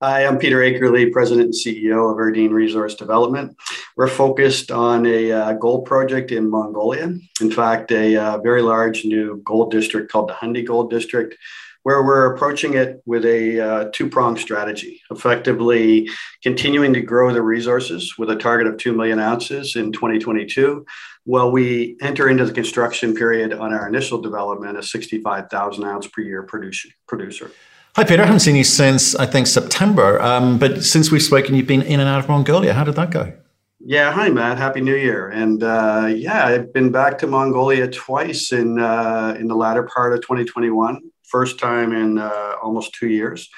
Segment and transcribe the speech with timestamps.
[0.00, 3.56] Hi, I'm Peter Akerley, President and CEO of Erdene Resource Development.
[3.96, 7.18] We're focused on a uh, gold project in Mongolia.
[7.40, 11.36] In fact, a uh, very large new gold district called the Khundii Gold District,
[11.82, 16.08] where we're approaching it with a uh, two pronged strategy, effectively
[16.44, 20.86] continuing to grow the resources with a target of 2 million ounces in 2022,
[21.24, 26.20] while we enter into the construction period on our initial development, a 65,000 ounce per
[26.20, 27.50] year producer.
[27.98, 28.22] Hi, Peter.
[28.22, 30.22] I haven't seen you since, I think, September.
[30.22, 32.72] Um, but since we've spoken, you've been in and out of Mongolia.
[32.72, 33.32] How did that go?
[33.80, 34.56] Yeah, hi, Matt.
[34.56, 35.30] Happy New Year.
[35.30, 40.12] And uh, yeah, I've been back to Mongolia twice in, uh, in the latter part
[40.12, 43.48] of 2021, first time in uh, almost two years.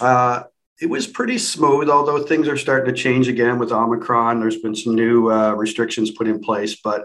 [0.00, 0.44] Uh,
[0.80, 4.40] it was pretty smooth, although things are starting to change again with Omicron.
[4.40, 7.04] There's been some new uh, restrictions put in place, but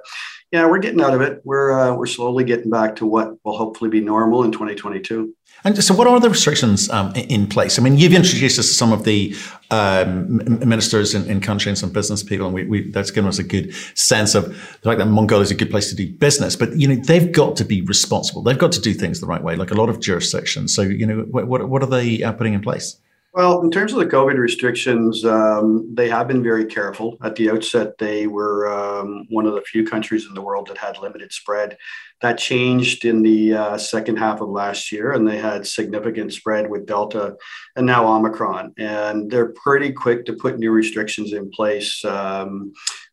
[0.52, 1.42] yeah, we're getting out of it.
[1.44, 5.36] We're uh, we're slowly getting back to what will hopefully be normal in 2022.
[5.66, 7.78] And so, what are the restrictions um, in place?
[7.78, 9.36] I mean, you've introduced us to some of the
[9.72, 13.40] um, ministers in, in country and some business people, and we, we, that's given us
[13.40, 16.55] a good sense of the fact that Mongolia is a good place to do business.
[16.55, 18.44] But you know, they've got to be responsible.
[18.44, 20.74] They've got to do things the right way, like a lot of jurisdictions.
[20.74, 22.98] So, you know, what what are they uh, putting in place?
[23.36, 27.18] Well, in terms of the COVID restrictions, um, they have been very careful.
[27.22, 30.77] At the outset, they were um, one of the few countries in the world that
[30.77, 31.77] had limited spread.
[32.22, 36.70] That changed in the uh, second half of last year, and they had significant spread
[36.70, 37.36] with Delta
[37.76, 38.74] and now Omicron.
[38.77, 42.05] And they're pretty quick to put new restrictions in place.
[42.05, 42.72] Um,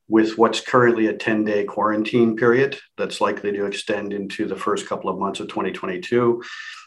[0.08, 4.86] with what's currently a 10 day quarantine period that's likely to extend into the first
[4.86, 6.42] couple of months of 2022.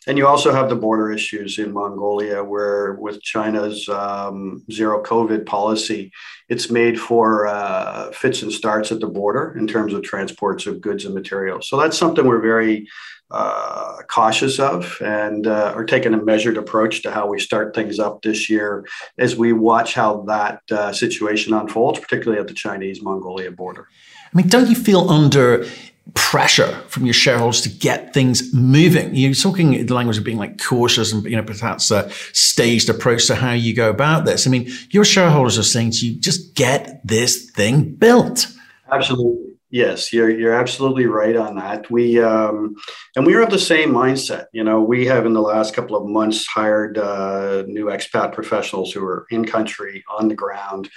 [0.08, 5.45] And you also have the border issues in Mongolia, where with China's um, zero COVID
[5.45, 6.11] policy,
[6.48, 10.81] it's made for uh, fits and starts at the border in terms of transports of
[10.81, 11.67] goods and materials.
[11.67, 12.88] So that's something we're very
[13.31, 17.98] uh, cautious of and uh, are taking a measured approach to how we start things
[17.98, 18.86] up this year
[19.17, 23.88] as we watch how that uh, situation unfolds, particularly at the Chinese Mongolia border.
[24.31, 25.66] I mean, don't you feel under
[26.14, 29.16] pressure from your shareholders to get things moving.
[29.16, 33.27] You're talking the language of being like cautious and, you know, perhaps a staged approach
[33.27, 34.45] to how you go about this.
[34.45, 38.48] I mean, your shareholders are saying to you, just get this thing built.
[38.92, 39.54] Absolutely.
[39.71, 41.92] Yes, you're you're absolutely right on that.
[41.92, 42.76] We um,
[43.15, 44.45] and we are of the same mindset.
[44.54, 48.94] You know, we have in the last couple of months hired uh, new expat professionals
[48.94, 50.89] who are in country on the ground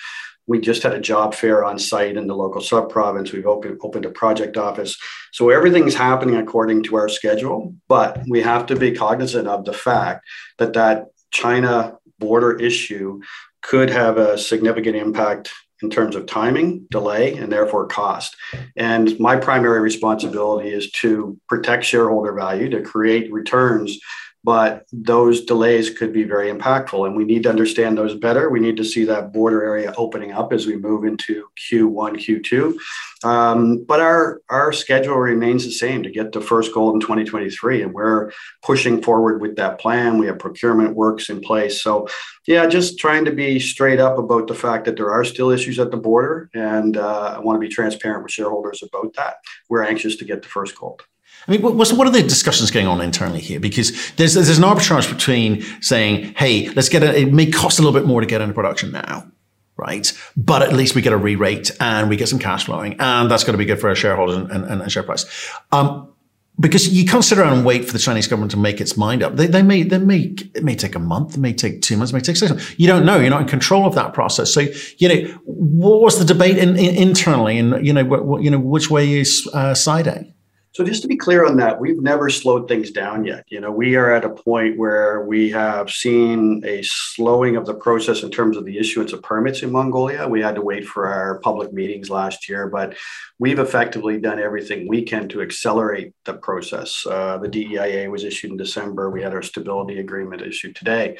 [0.48, 3.32] we just had a job fair on site in the local sub province.
[3.32, 4.96] We've opened, opened a project office.
[5.32, 9.74] So everything's happening according to our schedule, but we have to be cognizant of the
[9.74, 10.24] fact
[10.56, 13.20] that that China border issue
[13.62, 15.50] could have a significant impact
[15.82, 18.34] in terms of timing, delay, and therefore cost.
[18.76, 23.98] And my primary responsibility is to protect shareholder value, to create returns
[24.44, 28.50] but those delays could be very impactful and we need to understand those better.
[28.50, 32.78] We need to see that border area opening up as we move into q1 q2
[33.24, 37.82] um, but our our schedule remains the same to get to first gold in 2023
[37.82, 38.30] and we're
[38.62, 40.18] pushing forward with that plan.
[40.18, 41.82] We have procurement works in place.
[41.82, 42.08] So
[42.46, 45.78] yeah just trying to be straight up about the fact that there are still issues
[45.78, 49.36] at the border and uh, i want to be transparent with shareholders about that.
[49.68, 51.02] We're anxious to get to first gold
[51.46, 53.58] I mean, what, what are the discussions going on internally here?
[53.58, 57.14] Because there's there's an arbitrage between saying, "Hey, let's get it.
[57.14, 59.30] It may cost a little bit more to get into production now,
[59.76, 60.12] right?
[60.36, 63.44] But at least we get a re-rate and we get some cash flowing, and that's
[63.44, 65.24] going to be good for our shareholders and, and, and share price."
[65.72, 66.12] Um,
[66.60, 69.22] because you can't sit around and wait for the Chinese government to make its mind
[69.22, 69.36] up.
[69.36, 72.12] They, they may, they may, it may take a month, it may take two months,
[72.12, 72.74] it may take six months.
[72.78, 73.18] You don't know.
[73.18, 74.52] You're not in control of that process.
[74.52, 74.66] So,
[74.98, 78.58] you know, what was the debate in, in, internally and, you know, what, you know,
[78.58, 80.34] which way is uh, siding?
[80.78, 83.44] So just to be clear on that, we've never slowed things down yet.
[83.48, 87.74] You know, we are at a point where we have seen a slowing of the
[87.74, 90.28] process in terms of the issuance of permits in Mongolia.
[90.28, 92.94] We had to wait for our public meetings last year, but
[93.40, 97.04] we've effectively done everything we can to accelerate the process.
[97.04, 99.10] Uh, the DEIA was issued in December.
[99.10, 101.18] We had our stability agreement issued today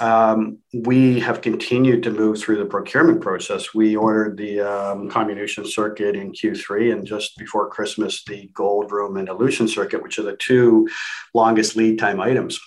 [0.00, 3.74] um, we have continued to move through the procurement process.
[3.74, 9.16] We ordered the um, comminution circuit in Q3, and just before Christmas, the gold room
[9.16, 10.88] and elution circuit, which are the two
[11.34, 12.60] longest lead time items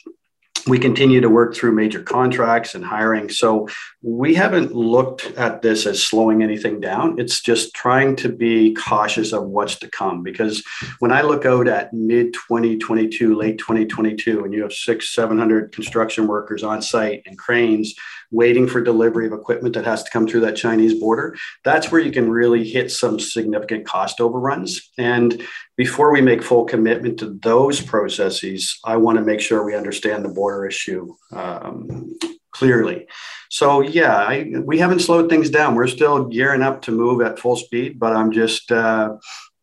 [0.68, 3.30] we continue to work through major contracts and hiring.
[3.30, 3.68] So
[4.02, 7.20] we haven't looked at this as slowing anything down.
[7.20, 10.24] It's just trying to be cautious of what's to come.
[10.24, 10.64] Because
[11.00, 16.28] when I look out at mid 2022, late 2022, and you have six, 700 construction
[16.28, 17.94] workers on site and cranes
[18.32, 22.02] waiting for delivery of equipment that has to come through that Chinese border, that's where
[22.02, 24.92] you can really hit some significant cost overruns.
[24.98, 25.42] And
[25.78, 30.24] before we make full commitment to those processes, I want to make sure we understand
[30.24, 32.14] the border issue um,
[32.52, 33.08] clearly.
[33.50, 35.76] So yeah, I, we haven't slowed things down.
[35.76, 39.16] We're still gearing up to move at full speed, but I'm just uh,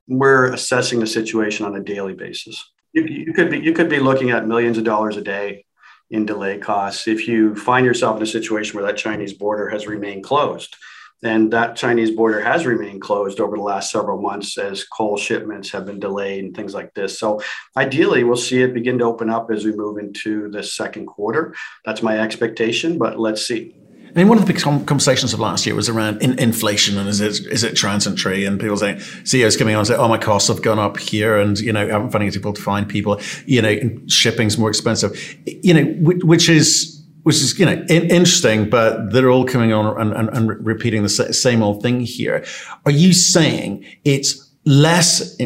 [0.09, 2.63] we're assessing the situation on a daily basis.
[2.93, 5.65] You, you could be you could be looking at millions of dollars a day
[6.11, 9.87] in delay costs if you find yourself in a situation where that Chinese border has
[9.87, 10.77] remained closed.
[11.23, 15.71] And that Chinese border has remained closed over the last several months as coal shipments
[15.71, 17.19] have been delayed and things like this.
[17.19, 17.41] So,
[17.77, 21.55] ideally, we'll see it begin to open up as we move into the second quarter.
[21.85, 23.77] That's my expectation, but let's see.
[24.15, 27.09] I mean, one of the big conversations of last year was around in- inflation and
[27.09, 28.45] is it is it transitory?
[28.45, 31.39] And people saying CEOs coming on and say, "Oh, my costs have gone up here,"
[31.39, 33.19] and you know, I'm finding it difficult to find people.
[33.47, 33.79] You know,
[34.09, 35.19] shipping's more expensive.
[35.47, 35.85] You know,
[36.25, 40.29] which is which is you know in, interesting, but they're all coming on and, and,
[40.31, 42.45] and repeating the same old thing here.
[42.85, 45.37] Are you saying it's less?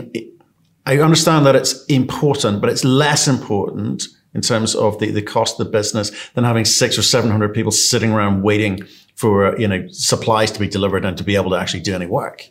[0.87, 5.58] I understand that it's important, but it's less important in terms of the, the cost
[5.58, 8.81] of the business than having six or seven hundred people sitting around waiting
[9.14, 12.06] for you know supplies to be delivered and to be able to actually do any
[12.06, 12.44] work.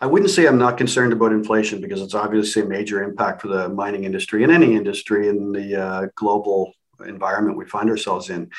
[0.00, 3.48] I wouldn't say I'm not concerned about inflation because it's obviously a major impact for
[3.48, 6.74] the mining industry and any industry in the uh, global
[7.06, 8.50] environment we find ourselves in.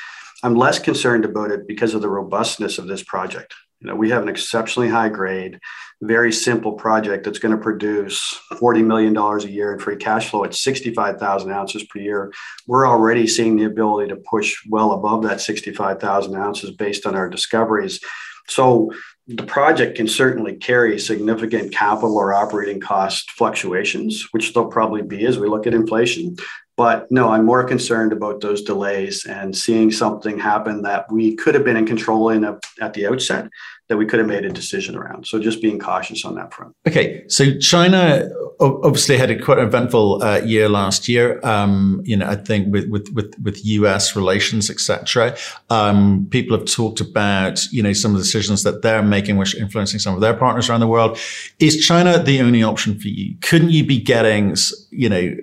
[0.42, 3.54] I'm less concerned about it because of the robustness of this project.
[3.80, 5.60] You know, we have an exceptionally high grade,
[6.00, 10.44] very simple project that's going to produce $40 million a year in free cash flow
[10.44, 12.32] at 65,000 ounces per year.
[12.66, 17.28] We're already seeing the ability to push well above that 65,000 ounces based on our
[17.28, 18.00] discoveries.
[18.48, 18.92] So
[19.26, 25.26] the project can certainly carry significant capital or operating cost fluctuations, which there'll probably be
[25.26, 26.36] as we look at inflation.
[26.76, 31.54] But no, I'm more concerned about those delays and seeing something happen that we could
[31.54, 33.48] have been in control in a, at the outset
[33.88, 35.26] that we could have made a decision around.
[35.26, 36.74] So just being cautious on that front.
[36.86, 38.28] Okay, so China
[38.58, 41.40] obviously had a quite eventful uh, year last year.
[41.44, 44.16] Um, you know, I think with with with, with U.S.
[44.16, 45.36] relations, etc.
[45.70, 49.54] Um, people have talked about you know some of the decisions that they're making, which
[49.54, 51.18] are influencing some of their partners around the world.
[51.60, 53.36] Is China the only option for you?
[53.40, 54.56] Couldn't you be getting
[54.90, 55.36] you know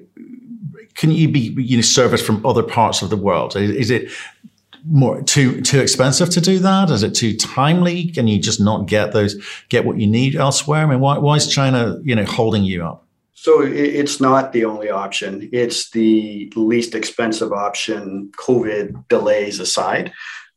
[0.95, 3.55] can you be you know serviced from other parts of the world?
[3.55, 4.11] Is, is, it
[4.85, 6.89] more too too expensive to do that?
[6.89, 8.11] Is it too timely?
[8.11, 9.35] Can you just not get those
[9.69, 10.83] get what you need elsewhere?
[10.83, 13.05] I mean, why why is China you know holding you up?
[13.33, 15.49] So it's not the only option.
[15.51, 20.13] It's the least expensive option, COVID delays aside.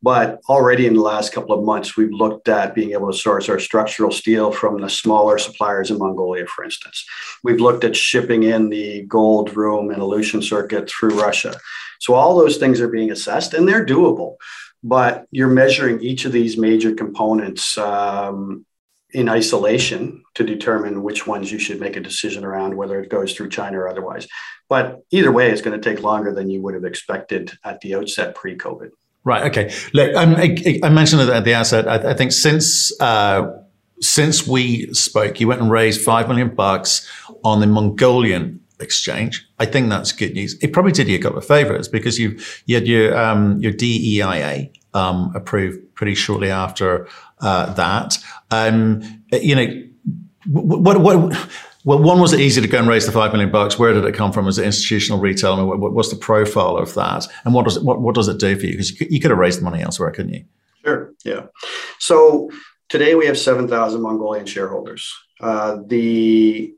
[0.07, 3.49] But already in the last couple of months, we've looked at being able to source
[3.49, 7.05] our structural steel from the smaller suppliers in Mongolia, for instance.
[7.43, 11.59] We've looked at shipping in the gold room and elution circuit through Russia.
[11.99, 14.37] So all those things are being assessed and they're doable.
[14.81, 18.65] But you're measuring each of these major components um,
[19.11, 23.35] in isolation to determine which ones you should make a decision around, whether it goes
[23.35, 24.29] through China or otherwise.
[24.69, 27.97] But either way, it's going to take longer than you would have expected at the
[27.97, 28.91] outset pre COVID.
[29.27, 29.43] Right.
[29.51, 29.75] Okay.
[29.93, 31.89] Look, um, I, I, mentioned at the outset.
[31.89, 33.51] I, I think since uh,
[34.01, 37.11] since we spoke, you went and raised five million bucks
[37.43, 39.45] on the Mongolian exchange.
[39.59, 40.57] I think that's good news.
[40.63, 43.73] It probably did you a couple of favors because you you had your um, your
[43.73, 47.09] DEIA um, approved pretty shortly after
[47.41, 48.19] uh, that.
[48.53, 49.03] Um,
[49.33, 49.67] you know,
[50.47, 51.49] what what
[51.87, 53.79] well, one was it easy to go and raise the five million bucks?
[53.79, 54.45] Where did it come from?
[54.45, 55.53] Was it institutional retail?
[55.53, 57.29] I mean, what, what's the profile of that?
[57.45, 58.73] And what does it, what, what does it do for you?
[58.73, 60.45] Because you, you could have raised the money elsewhere, couldn't you?
[60.85, 61.15] Sure.
[61.25, 61.47] Yeah.
[62.01, 62.51] So
[62.89, 65.15] today we have seven thousand Mongolian shareholders.
[65.41, 66.75] Uh, the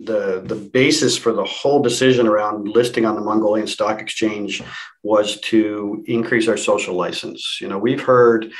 [0.00, 4.60] the the basis for the whole decision around listing on the Mongolian Stock Exchange
[5.04, 7.58] was to increase our social license.
[7.60, 8.52] You know, we've heard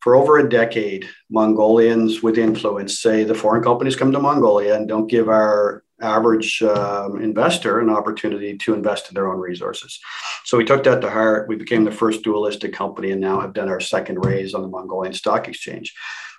[0.00, 4.88] for over a decade, Mongolians with influence say the foreign companies come to Mongolia and
[4.88, 9.98] don't give our average um, investor an opportunity to invest in their own resources.
[10.44, 11.48] So we took that to heart.
[11.48, 14.62] We became the first dual listed company and now have done our second raise on
[14.62, 15.94] the Mongolian Stock Exchange.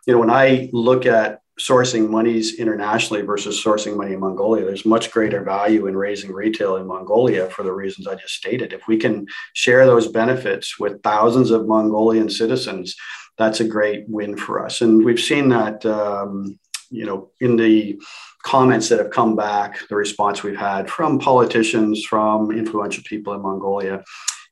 [0.07, 4.85] You know, when I look at sourcing monies internationally versus sourcing money in Mongolia, there's
[4.85, 8.71] much greater value in raising retail in Mongolia for the reasons I just stated.
[8.71, 12.95] If we can share those benefits with thousands of Mongolian citizens,
[13.39, 14.81] that's a great win for us.
[14.81, 16.59] And we've seen that, um,
[16.91, 17.99] you know, in the
[18.43, 23.41] comments that have come back, the response we've had from politicians, from influential people in
[23.41, 24.03] Mongolia,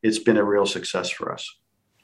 [0.01, 1.53] it's been a real success for us.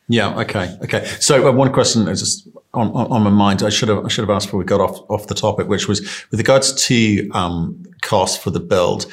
[0.09, 0.37] Yeah.
[0.41, 0.77] Okay.
[0.83, 1.05] Okay.
[1.21, 3.63] So uh, one question is just on, on, on, my mind.
[3.63, 5.87] I should have I should have asked before we got off off the topic, which
[5.87, 9.05] was with regards to um, cost for the build.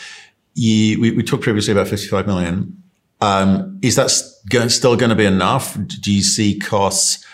[0.55, 2.83] You, we, we talked previously about fifty five million.
[3.21, 5.79] Um, is that still going to be enough?
[6.03, 7.25] Do you see costs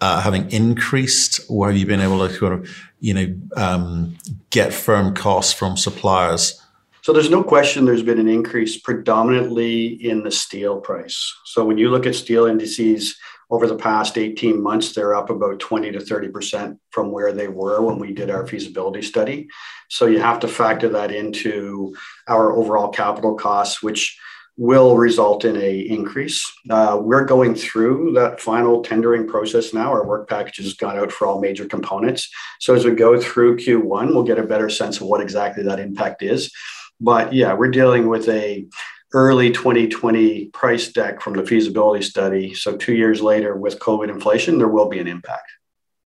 [0.00, 4.16] uh, having increased, or have you been able to kind of, you know, um,
[4.50, 6.60] get firm costs from suppliers?
[7.02, 11.34] So there's no question there's been an increase predominantly in the steel price.
[11.44, 13.16] So when you look at steel indices,
[13.50, 17.82] over the past 18 months, they're up about 20 to 30% from where they were
[17.82, 19.48] when we did our feasibility study.
[19.88, 21.96] So you have to factor that into
[22.28, 24.16] our overall capital costs, which
[24.60, 26.52] will result in a increase.
[26.68, 29.90] Uh, we're going through that final tendering process now.
[29.90, 32.30] Our work package has gone out for all major components.
[32.58, 35.80] So as we go through Q1, we'll get a better sense of what exactly that
[35.80, 36.52] impact is.
[37.00, 38.66] But yeah, we're dealing with a
[39.14, 42.52] early 2020 price deck from the feasibility study.
[42.52, 45.50] So two years later, with COVID inflation, there will be an impact.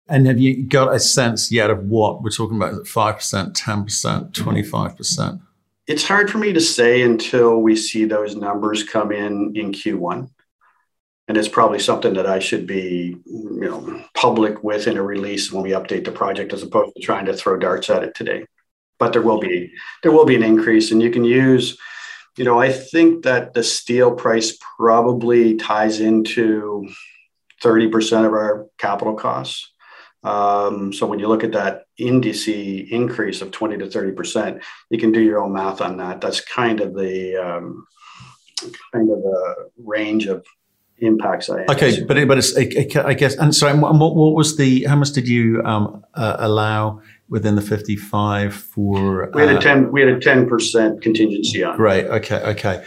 [0.08, 2.72] And have you got a sense yet of what we're talking about?
[2.72, 5.40] Is it 5%, 10%, 25%?
[5.90, 10.30] It's hard for me to say until we see those numbers come in in Q1.
[11.26, 15.50] And it's probably something that I should be, you know, public with in a release
[15.50, 18.46] when we update the project, as opposed to trying to throw darts at it today.
[19.00, 19.72] But there will be
[20.04, 21.76] there will be an increase, and you can use
[22.36, 26.88] you know, I think that the steel price probably ties into
[27.64, 29.69] 30% of our capital costs.
[30.22, 35.12] Um, so when you look at that indice increase of 20 to 30%, you can
[35.12, 36.20] do your own math on that.
[36.20, 37.86] That's kind of the um,
[38.92, 40.44] kind of the range of
[40.98, 44.34] impacts I okay, but it, but it's it, it, I guess and sorry, what, what
[44.34, 49.54] was the how much did you um, uh, allow within the 55 for we had
[49.54, 52.84] a uh, 10 we had a 10% contingency on right okay okay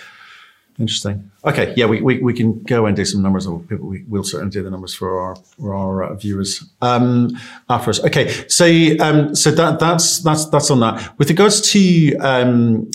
[0.79, 1.31] interesting.
[1.45, 4.23] Okay yeah we, we, we can go and do some numbers or people we, will
[4.23, 6.63] certainly do the numbers for our for our uh, viewers.
[6.81, 7.37] Um
[7.69, 8.03] after us.
[8.03, 8.65] Okay so
[8.99, 11.17] um so that that's that's that's on that.
[11.17, 12.89] With regards to um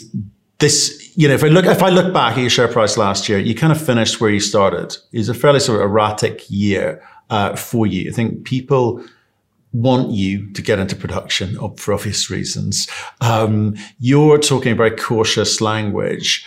[0.59, 3.29] this you know if i look if i look back at your share price last
[3.29, 4.97] year you kind of finished where you started.
[5.13, 8.11] It was a fairly sort of erratic year uh, for you.
[8.11, 9.05] I think people
[9.73, 12.89] want you to get into production for obvious reasons.
[13.21, 16.47] Um, you're talking very cautious language.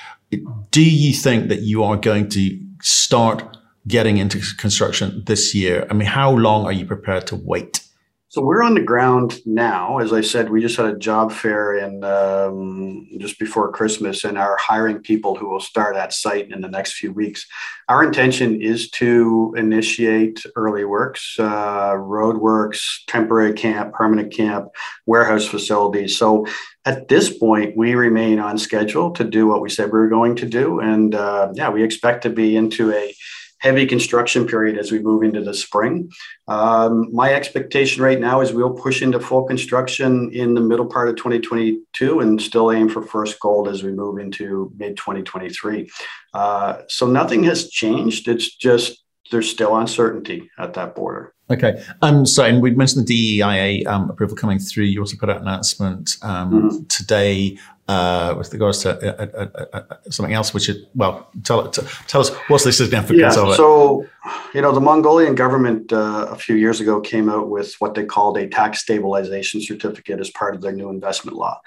[0.71, 5.85] Do you think that you are going to start getting into construction this year?
[5.89, 7.81] I mean, how long are you prepared to wait?
[8.29, 9.97] So we're on the ground now.
[9.97, 14.37] As I said, we just had a job fair in um, just before Christmas, and
[14.37, 17.45] are hiring people who will start at site in the next few weeks.
[17.89, 24.69] Our intention is to initiate early works, uh, road works, temporary camp, permanent camp,
[25.05, 26.17] warehouse facilities.
[26.17, 26.47] So
[26.85, 30.35] at this point, we remain on schedule to do what we said we were going
[30.37, 33.13] to do, and uh, yeah, we expect to be into a
[33.61, 36.11] heavy construction period as we move into the spring.
[36.47, 41.09] Um, my expectation right now is we'll push into full construction in the middle part
[41.09, 45.91] of 2022 and still aim for first gold as we move into mid 2023.
[46.33, 48.27] Uh, so nothing has changed.
[48.27, 49.00] It's just
[49.31, 51.33] there's still uncertainty at that border.
[51.49, 51.83] Okay.
[52.01, 54.85] Um, so, and we mentioned the DEIA um, approval coming through.
[54.85, 56.83] You also put out an announcement um, mm-hmm.
[56.87, 57.57] today
[57.87, 62.21] uh, with regards to uh, uh, uh, uh, something else, which is, well, tell, tell
[62.21, 63.55] us what's the significance yeah, of it?
[63.55, 64.05] So,
[64.53, 68.05] you know, the Mongolian government uh, a few years ago came out with what they
[68.05, 71.59] called a tax stabilization certificate as part of their new investment law.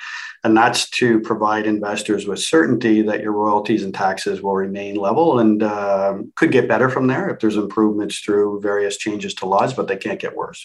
[0.45, 5.39] And that's to provide investors with certainty that your royalties and taxes will remain level
[5.39, 9.73] and um, could get better from there if there's improvements through various changes to laws,
[9.73, 10.65] but they can't get worse.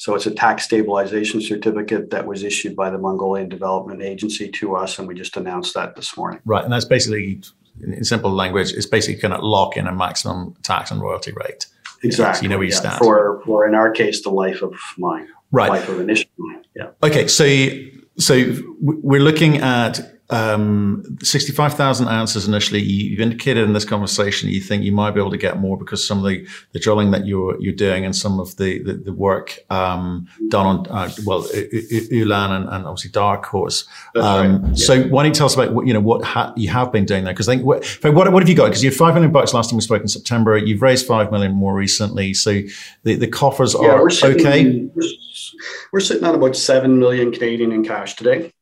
[0.00, 4.74] So it's a tax stabilization certificate that was issued by the Mongolian Development Agency to
[4.74, 6.40] us, and we just announced that this morning.
[6.46, 7.42] Right, and that's basically,
[7.82, 11.66] in simple language, it's basically going to lock in a maximum tax and royalty rate.
[12.02, 12.38] Exactly.
[12.38, 12.78] So you know where you yeah.
[12.78, 12.98] stand.
[12.98, 15.28] For, for, in our case, the life of mine.
[15.52, 15.68] Right.
[15.68, 16.64] Life of initial mine.
[16.74, 16.92] Yeah.
[17.02, 17.44] Okay, so
[18.18, 20.00] so we're looking at
[20.30, 22.80] um, 65,000 ounces initially.
[22.80, 26.06] You've indicated in this conversation you think you might be able to get more because
[26.06, 29.12] some of the, the drilling that you're you're doing and some of the the, the
[29.12, 33.86] work um, done on uh, well Ulaan and, and, obviously Dark Horse.
[34.14, 34.68] Um, right.
[34.68, 34.74] yeah.
[34.74, 37.04] So why don't you tell us about what you know what ha- you have been
[37.04, 37.34] doing there?
[37.34, 38.66] Because I think what, what, what have you got?
[38.66, 40.56] Because you had five million bucks last time we spoke in September.
[40.56, 42.34] You've raised five million more recently.
[42.34, 42.60] So
[43.02, 44.90] the, the coffers yeah, are sitting, okay.
[45.92, 48.52] We're, sitting on about seven million Canadian in cash today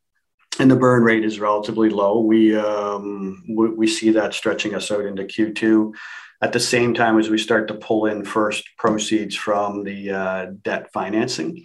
[0.59, 2.21] and the burn rate is relatively low.
[2.21, 5.93] We, um, we, we see that stretching us out into Q2
[6.43, 10.47] at the same time as we start to pull in first proceeds from the uh,
[10.62, 11.64] debt financing.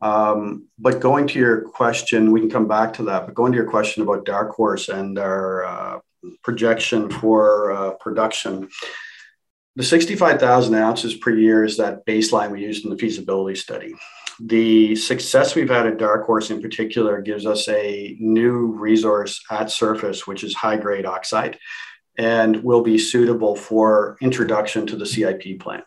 [0.00, 3.26] Um, but going to your question, we can come back to that.
[3.26, 5.98] But going to your question about Dark Horse and our uh,
[6.42, 8.68] projection for uh, production,
[9.76, 13.94] the 65,000 ounces per year is that baseline we used in the feasibility study
[14.40, 19.70] the success we've had at Dark Horse in particular gives us a new resource at
[19.70, 21.58] surface, which is high grade oxide
[22.18, 25.84] and will be suitable for introduction to the CIP plant.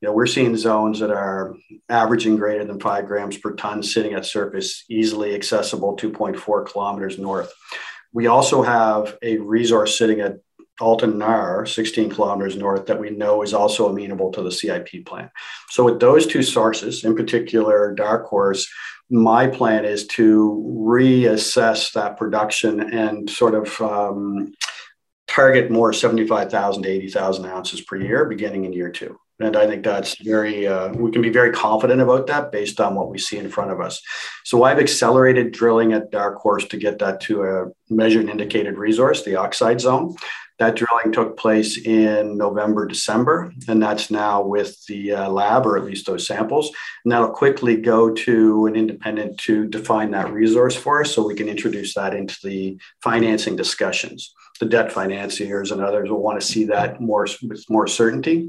[0.00, 1.54] You know, we're seeing zones that are
[1.88, 7.52] averaging greater than five grams per ton sitting at surface, easily accessible 2.4 kilometers north.
[8.12, 10.36] We also have a resource sitting at
[10.80, 15.30] Altan Nar, 16 kilometers north, that we know is also amenable to the CIP plan.
[15.70, 18.68] So, with those two sources, in particular, Dark Horse,
[19.08, 24.52] my plan is to reassess that production and sort of um,
[25.28, 29.18] target more 75,000 to 80,000 ounces per year beginning in year two.
[29.38, 32.94] And I think that's very, uh, we can be very confident about that based on
[32.94, 34.00] what we see in front of us.
[34.44, 38.78] So I've accelerated drilling at Dark Horse to get that to a measured and indicated
[38.78, 40.16] resource, the oxide zone.
[40.58, 45.76] That drilling took place in November, December, and that's now with the uh, lab, or
[45.76, 46.70] at least those samples.
[47.04, 51.34] And that'll quickly go to an independent to define that resource for us so we
[51.34, 54.32] can introduce that into the financing discussions.
[54.58, 58.48] The debt financiers and others will want to see that more with more certainty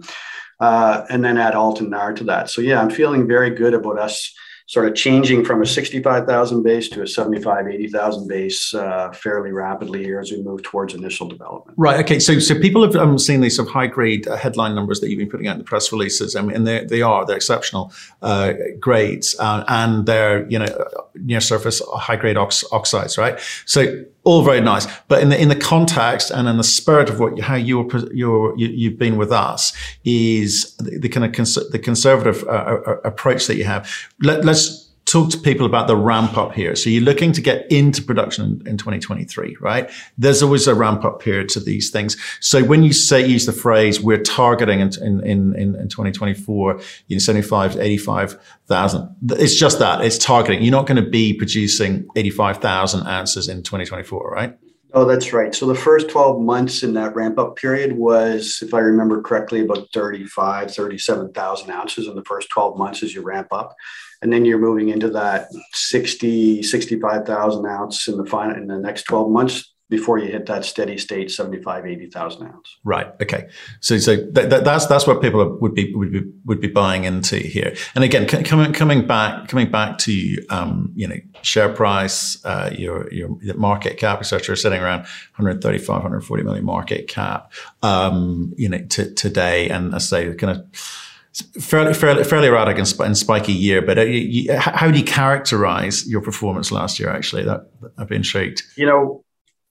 [0.60, 2.50] uh, and then add Altan Nar to that.
[2.50, 4.34] So yeah, I'm feeling very good about us
[4.68, 10.04] sort of changing from a 65,000 base to a 75, 80,000 base uh, fairly rapidly
[10.04, 11.74] here as we move towards initial development.
[11.78, 12.02] Right.
[12.02, 12.20] Okay.
[12.20, 15.10] So, so people have um, seen these sort of high grade uh, headline numbers that
[15.10, 16.36] you've been putting out in the press releases.
[16.36, 20.68] I mean, and they, they are, they're exceptional uh, grades uh, and they're, you know,
[21.16, 23.40] near surface high grade ox- oxides, right?
[23.66, 24.86] So all very nice.
[25.08, 28.58] But in the in the context and in the spirit of what how you're, you're
[28.58, 29.72] you, have been with us
[30.04, 33.90] is the, the kind of cons- the conservative uh, uh, approach that you have.
[34.22, 36.76] Let, let's talk to people about the ramp up here.
[36.76, 39.90] So you're looking to get into production in, in 2023, right?
[40.18, 42.18] There's always a ramp up period to these things.
[42.42, 47.16] So when you say, use the phrase, we're targeting in, in, in, in 2024, you
[47.16, 49.16] know, 75 to 85,000.
[49.32, 50.62] It's just that it's targeting.
[50.62, 54.58] You're not going to be producing 85,000 ounces in 2024, right?
[54.94, 55.54] Oh, that's right.
[55.56, 59.62] So the first 12 months in that ramp up period was, if I remember correctly,
[59.62, 63.76] about 35, 37,000 ounces in the first 12 months as you ramp up
[64.22, 69.04] and then you're moving into that 60 65,000 ounce in the final in the next
[69.04, 72.78] 12 months before you hit that steady state 75 80,000 ounce.
[72.84, 73.08] Right.
[73.22, 73.48] Okay.
[73.80, 77.06] So so that, that, that's that's what people would be would be would be buying
[77.06, 77.74] into here.
[77.96, 83.12] And again coming coming back coming back to um, you know share price uh, your
[83.14, 85.02] your market cap etc sitting around
[85.38, 87.52] 135 140 million market cap
[87.82, 89.70] um, you know t- today.
[89.70, 91.07] And I say kind of
[91.42, 93.82] fairly fairly fairly erratic and, and spiky year.
[93.82, 97.10] But uh, you, how do you characterize your performance last year?
[97.10, 98.64] Actually, that I've been intrigued.
[98.76, 99.24] You know,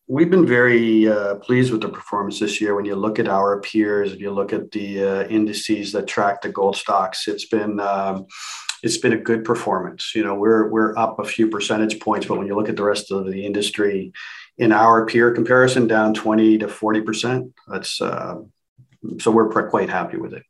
[0.07, 2.75] we've been very uh, pleased with the performance this year.
[2.75, 6.43] When you look at our peers, if you look at the uh, indices that track
[6.43, 7.81] the gold stocks, it's been.
[7.81, 8.27] Um,
[8.83, 10.13] it's been a good performance.
[10.15, 12.85] You know, we're we're up a few percentage points, but when you look at the
[12.85, 14.13] rest of the industry,
[14.59, 17.53] in our peer comparison, down twenty to forty percent.
[17.67, 18.37] That's uh,
[19.19, 20.43] so we're quite happy with it.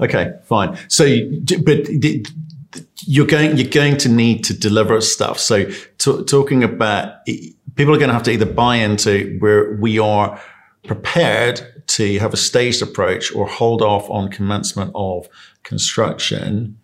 [0.00, 0.76] Okay, fine.
[0.88, 1.04] So,
[1.64, 1.88] but
[3.04, 5.38] you're going you're going to need to deliver stuff.
[5.38, 5.64] So,
[5.98, 7.24] t- talking about
[7.74, 10.40] people are going to have to either buy into where we are
[10.84, 15.28] prepared to have a staged approach or hold off on commencement of
[15.62, 16.78] construction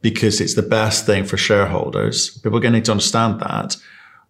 [0.00, 2.38] because it's the best thing for shareholders.
[2.38, 3.76] People are going to need to understand that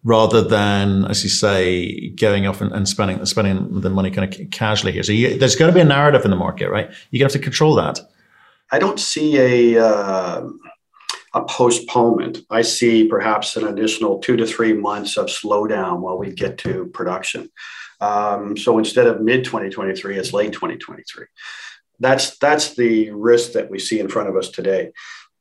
[0.05, 4.51] rather than, as you say, going off and, and spending spending the money kind of
[4.51, 5.03] casually here.
[5.03, 6.89] So you, there's going to be a narrative in the market, right?
[7.11, 8.01] You're going to have to control that.
[8.71, 10.49] I don't see a uh,
[11.35, 12.39] a postponement.
[12.51, 16.87] I see perhaps an additional two to three months of slowdown while we get to
[16.87, 17.51] production.
[18.01, 21.27] Um, so instead of mid 2023, it's late 2023.
[22.01, 24.93] That's that's the risk that we see in front of us today.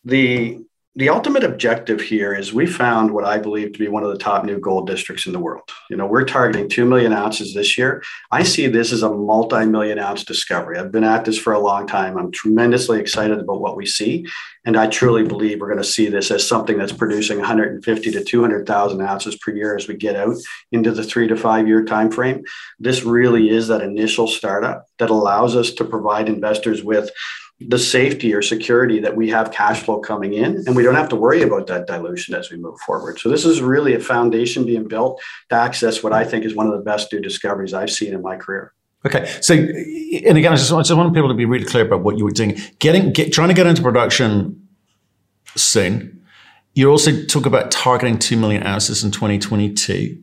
[0.04, 0.60] The
[0.98, 4.18] the ultimate objective here is we found what I believe to be one of the
[4.18, 5.70] top new gold districts in the world.
[5.92, 8.02] You know, we're targeting 2 million ounces this year.
[8.32, 10.80] I see this as a multi million ounce discovery.
[10.80, 12.18] I've been at this for a long time.
[12.18, 14.26] I'm tremendously excited about what we see.
[14.66, 18.24] And I truly believe we're going to see this as something that's producing 150 to
[18.24, 20.36] 200,000 ounces per year as we get out
[20.72, 22.44] into the three to five year time frame.
[22.80, 27.10] This really is that initial startup that allows us to provide investors with
[27.60, 31.10] the safety or security that we have cash flow coming in and we don't have
[31.10, 33.20] to worry about that dilution as we move forward.
[33.20, 36.68] So this is really a foundation being built to access what I think is one
[36.68, 38.74] of the best new discoveries I've seen in my career.
[39.06, 42.02] Okay, so and again, I just, I just want people to be really clear about
[42.02, 42.58] what you were doing.
[42.80, 44.68] Getting, get, trying to get into production
[45.56, 46.22] soon.
[46.74, 50.22] You also talk about targeting two million ounces in 2022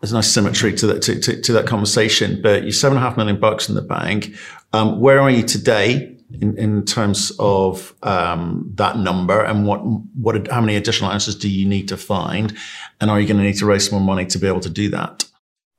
[0.00, 2.40] there's nice symmetry to that to, to, to, that conversation.
[2.42, 4.34] But you're seven and a half million bucks in the bank.
[4.72, 6.16] Um, where are you today?
[6.40, 9.78] in, in terms of um, that number and what
[10.16, 12.56] what how many additional ounces do you need to find,
[13.00, 14.88] and are you going to need to raise more money to be able to do
[14.90, 15.24] that?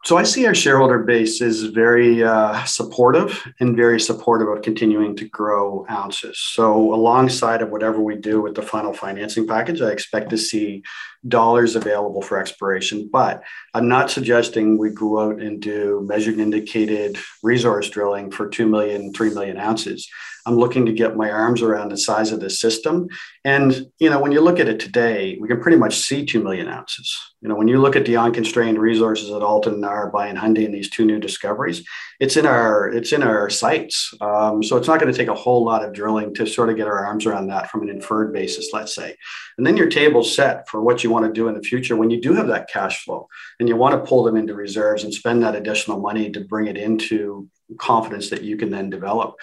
[0.08, 5.18] So I see our shareholder base is very uh, supportive and very supportive of continuing
[5.18, 6.40] to grow ounces.
[6.40, 10.84] So alongside of whatever we do with the final financing package, I expect to see
[11.28, 13.10] dollars available for exploration.
[13.12, 13.44] But
[13.74, 18.66] I'm not suggesting we go out and do measured and indicated resource drilling for 2
[18.66, 20.08] million, 3 million ounces.
[20.46, 23.10] I'm looking to get my arms around the size of the system.
[23.44, 26.42] And, you know, when you look at it today, we can pretty much see 2
[26.42, 27.14] million ounces.
[27.42, 30.74] You know, when you look at the unconstrained resources at Alton, Narrabri, and Houndé and
[30.74, 31.86] these two new discoveries,
[32.20, 34.12] it's in our, it's in our sites.
[34.22, 36.78] Um, so it's not going to take a whole lot of drilling to sort of
[36.78, 39.16] get our arms around that from an inferred basis, let's say.
[39.58, 42.10] And then your table's set for what you want to do in the future when
[42.10, 43.28] you do have that cash flow
[43.60, 46.66] and you want to pull them into reserves and spend that additional money to bring
[46.66, 47.48] it into
[47.78, 49.36] confidence that you can then develop.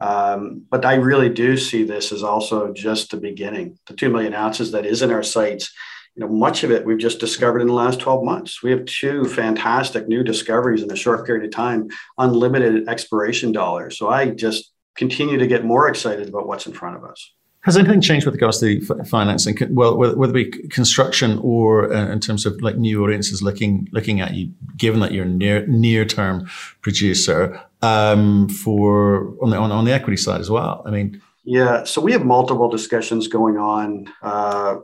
[0.00, 3.78] Um, but I really do see this as also just the beginning.
[3.86, 5.72] The two million ounces that is in our sites,
[6.20, 8.62] you know, much of it we've just discovered in the last 12 months.
[8.62, 13.96] We have two fantastic new discoveries in a short period of time, unlimited exploration dollars.
[13.96, 17.32] So I just continue to get more excited about what's in front of us.
[17.62, 19.56] Has anything changed with regards to financing?
[19.70, 24.20] Well, whether it be construction or uh, in terms of like new audiences looking looking
[24.20, 26.48] at you, given that you're near near term
[26.80, 30.82] producer um, for on the on, on the equity side as well.
[30.86, 31.84] I mean, yeah.
[31.84, 34.76] So we have multiple discussions going on uh,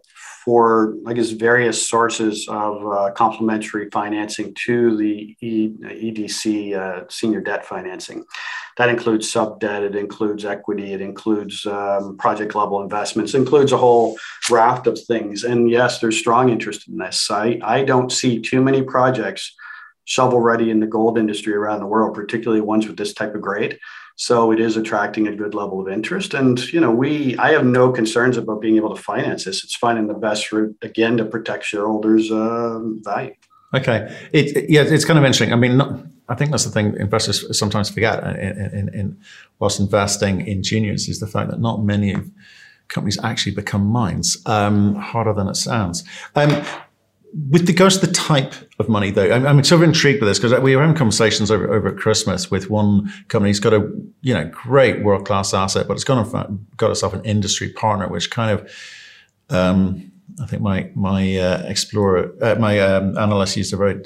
[0.46, 7.40] for, I guess, various sources of uh, complementary financing to the e- EDC uh, senior
[7.40, 8.24] debt financing.
[8.76, 13.76] That includes sub debt, it includes equity, it includes um, project level investments, includes a
[13.76, 14.16] whole
[14.48, 15.42] raft of things.
[15.42, 17.28] And yes, there's strong interest in this.
[17.28, 19.52] I, I don't see too many projects
[20.04, 23.40] shovel ready in the gold industry around the world, particularly ones with this type of
[23.40, 23.80] grade.
[24.18, 26.33] So it is attracting a good level of interest.
[26.33, 29.62] And, you know, we, I have no concerns about being able to finance this.
[29.62, 33.35] It's finding the best route, again, to protect shareholders' uh, value.
[33.74, 34.16] Okay.
[34.33, 35.52] It, yeah, it's kind of interesting.
[35.52, 36.00] I mean, not,
[36.31, 39.20] I think that's the thing investors sometimes forget in, in, in,
[39.59, 42.16] whilst investing in juniors is the fact that not many
[42.88, 44.38] companies actually become mines.
[44.46, 46.05] Um, harder than it sounds.
[46.35, 46.64] Um,
[47.50, 50.39] with regards to the type of money, though, I'm, I'm sort of intrigued with this
[50.39, 53.91] because we were having conversations over, over at Christmas with one company who's got a
[54.21, 58.09] you know great world class asset, but it's got, a, got itself an industry partner,
[58.09, 58.71] which kind of
[59.51, 60.12] um,
[60.43, 64.03] I think my my uh, explorer uh, my um, analyst used a very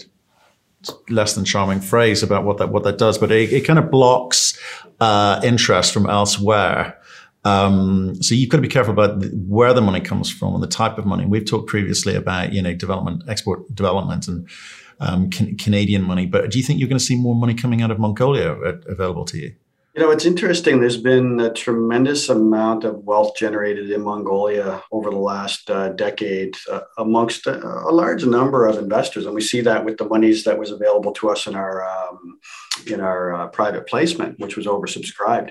[1.09, 3.91] less than charming phrase about what that what that does, but it, it kind of
[3.91, 4.59] blocks
[5.01, 7.00] uh, interest from elsewhere.
[7.45, 10.69] Um, so you've got to be careful about where the money comes from and the
[10.69, 11.25] type of money.
[11.25, 14.49] We've talked previously about you know development, export development, and
[15.01, 16.27] um, can, Canadian money.
[16.27, 19.25] But do you think you're going to see more money coming out of Mongolia available
[19.27, 19.55] to you?
[19.95, 20.79] You know, it's interesting.
[20.79, 26.55] There's been a tremendous amount of wealth generated in Mongolia over the last uh, decade
[26.71, 30.45] uh, amongst a, a, large number of investors, and we see that with the monies
[30.45, 32.39] that was available to us in our um,
[32.87, 35.51] in our uh, private placement, which was oversubscribed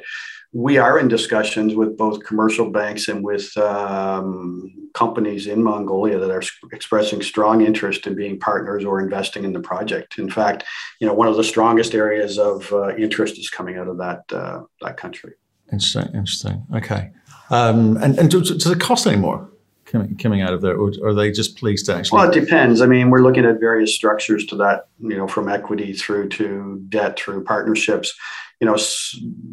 [0.51, 6.31] we are in discussions with both commercial banks and with um, companies in Mongolia that
[6.31, 10.17] are expressing strong interest in being partners or investing in the project.
[10.17, 10.63] In fact,
[10.99, 14.21] you know, one of the strongest areas of uh, interest is coming out of that
[14.31, 15.33] uh, that country.
[15.71, 16.07] Interesting.
[16.15, 16.65] Interesting.
[16.73, 17.11] Okay.
[17.51, 19.51] Um, and and does, does it cost any more?
[19.89, 22.19] Coming, coming out of there, or are they just pleased to actually?
[22.19, 22.79] Well, it depends.
[22.81, 26.83] I mean, we're looking at various structures to that, you know, from equity through to
[26.89, 28.13] debt through partnerships
[28.59, 28.77] you know,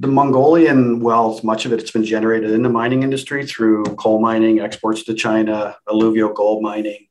[0.01, 4.21] the Mongolian wealth, much of it, it's been generated in the mining industry through coal
[4.21, 7.07] mining, exports to China, alluvial gold mining.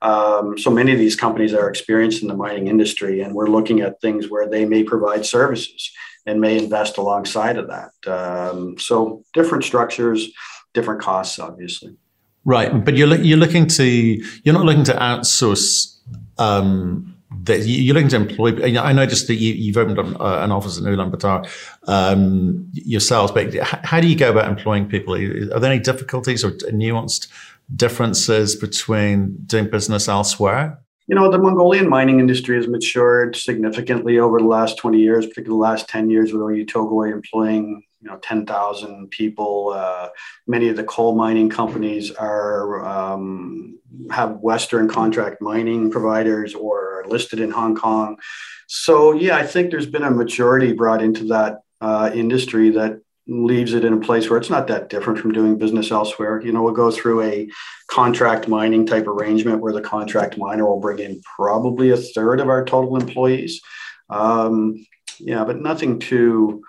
[0.00, 3.80] Um, so many of these companies are experienced in the mining industry, and we're looking
[3.80, 5.90] at things where they may provide services
[6.24, 7.90] and may invest alongside of that.
[8.10, 10.30] Um, so different structures,
[10.72, 11.96] different costs, obviously.
[12.44, 15.96] Right, but you're you're looking to you're not looking to outsource
[16.38, 18.78] um, that you're looking to employ.
[18.78, 21.48] I noticed that you, have opened uh, an office in Ulaanbaatar
[21.86, 25.14] um, yourselves, but how do you go about employing people?
[25.14, 27.28] Are there any difficulties or nuanced
[27.76, 30.78] differences between doing business elsewhere?
[31.06, 35.58] You know, the Mongolian mining industry has matured significantly over the last 20 years, particularly
[35.58, 39.72] the last 10 years with Oyu Tolgoi employing you know 10,000 people.
[39.74, 40.08] Uh,
[40.46, 43.78] many of the coal mining companies are um,
[44.10, 48.18] have Western contract mining providers or are listed in Hong Kong.
[48.66, 53.74] So yeah, I think there's been a maturity brought into that uh, industry that leaves
[53.74, 56.40] it in a place where it's not that different from doing business elsewhere.
[56.42, 57.48] You know, we'll go through a
[57.86, 62.48] contract mining type arrangement where the contract miner will bring in probably a third of
[62.48, 63.60] our total employees.
[64.08, 64.84] Um,
[65.20, 66.64] yeah, but nothing too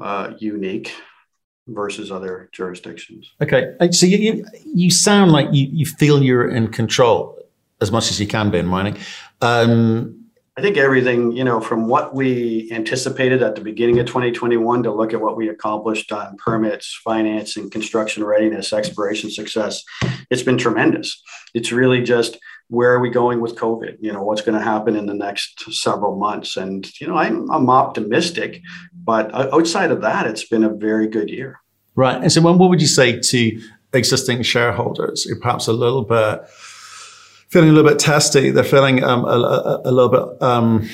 [0.00, 0.94] uh, unique
[1.66, 3.32] versus other jurisdictions.
[3.40, 7.38] Okay, uh, so you, you, you sound like you, you feel you're in control
[7.80, 8.96] as much as you can be in mining.
[9.40, 10.24] Um,
[10.56, 14.92] I think everything, you know, from what we anticipated at the beginning of 2021 to
[14.92, 19.82] look at what we accomplished on permits, financing, construction readiness, exploration success,
[20.30, 21.20] it's been tremendous.
[21.54, 23.96] It's really just where are we going with COVID?
[24.00, 26.56] You know, what's going to happen in the next several months?
[26.56, 28.62] And, you know, I'm, I'm optimistic,
[29.04, 31.60] but outside of that, it's been a very good year.
[31.94, 32.20] Right.
[32.20, 33.62] And so, when, what would you say to
[33.92, 36.48] existing shareholders who perhaps a little bit
[37.48, 38.50] feeling a little bit testy?
[38.50, 40.88] They're feeling um, a, a, a, little bit um,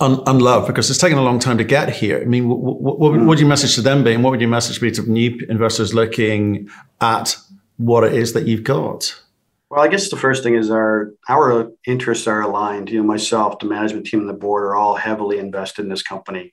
[0.00, 2.20] un- unloved because it's taken a long time to get here.
[2.20, 4.50] I mean, what, what, what would your message to them be, and what would your
[4.50, 6.68] message be to new investors looking
[7.00, 7.36] at
[7.76, 9.20] what it is that you've got?
[9.68, 12.90] Well, I guess the first thing is our our interests are aligned.
[12.90, 16.02] You know, myself, the management team, and the board are all heavily invested in this
[16.02, 16.52] company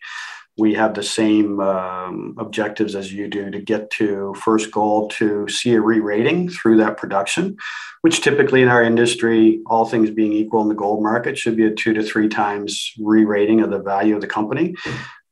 [0.58, 5.48] we have the same um, objectives as you do to get to first goal to
[5.48, 7.58] see a re-rating through that production
[8.02, 11.66] which typically in our industry all things being equal in the gold market should be
[11.66, 14.76] a two to three times re-rating of the value of the company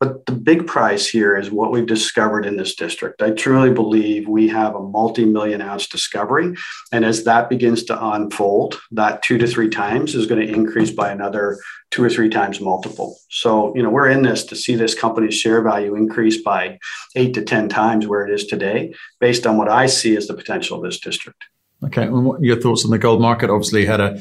[0.01, 3.21] but the big prize here is what we've discovered in this district.
[3.21, 6.55] I truly believe we have a multi million ounce discovery.
[6.91, 10.89] And as that begins to unfold, that two to three times is going to increase
[10.89, 11.59] by another
[11.91, 13.15] two or three times multiple.
[13.29, 16.79] So, you know, we're in this to see this company's share value increase by
[17.15, 20.33] eight to 10 times where it is today, based on what I see as the
[20.33, 21.43] potential of this district.
[21.83, 22.05] Okay.
[22.05, 23.51] And what your thoughts on the gold market?
[23.51, 24.19] Obviously, had a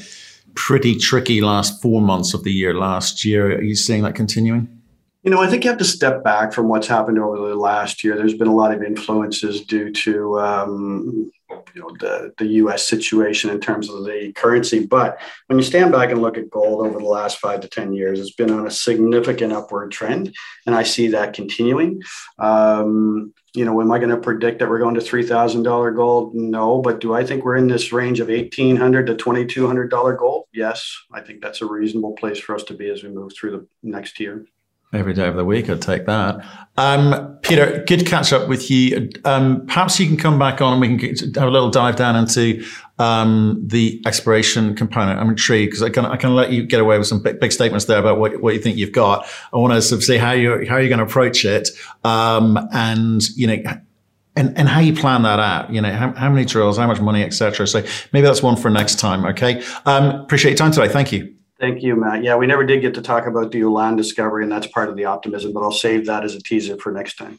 [0.55, 3.57] pretty tricky last four months of the year last year.
[3.57, 4.80] Are you seeing that continuing?
[5.23, 8.03] You know, I think you have to step back from what's happened over the last
[8.03, 8.17] year.
[8.17, 11.31] There's been a lot of influences due to um,
[11.75, 12.89] you know the, the U.S.
[12.89, 14.87] situation in terms of the currency.
[14.87, 17.93] But when you stand back and look at gold over the last five to ten
[17.93, 22.01] years, it's been on a significant upward trend, and I see that continuing.
[22.39, 25.91] Um, you know, am I going to predict that we're going to three thousand dollar
[25.91, 26.35] gold?
[26.35, 29.67] No, but do I think we're in this range of eighteen hundred to twenty two
[29.67, 30.47] hundred dollar gold?
[30.55, 33.51] Yes, I think that's a reasonable place for us to be as we move through
[33.51, 34.47] the next year.
[34.93, 36.45] Every day of the week, I'd take that.
[36.77, 39.09] Um, Peter, good catch up with you.
[39.25, 42.17] Um, perhaps you can come back on and we can have a little dive down
[42.17, 42.65] into
[42.99, 45.21] um, the exploration component.
[45.21, 47.53] I'm intrigued because I can I can let you get away with some big, big
[47.53, 49.27] statements there about what, what you think you've got.
[49.53, 51.69] I want to sort of see how you how you're going to approach it,
[52.05, 53.63] um, and you know.
[54.37, 57.01] And, and how you plan that out, you know, how, how many drills, how much
[57.01, 57.67] money, etc.
[57.67, 59.27] So maybe that's one for next time.
[59.27, 59.63] Okay.
[59.85, 60.89] Um, appreciate your time today.
[60.89, 61.35] Thank you.
[61.61, 62.25] Thank you, Matt.
[62.25, 64.97] Yeah, we never did get to talk about the Ulaan discovery, and that's part of
[64.97, 67.39] the optimism, but I'll save that as a teaser for next time.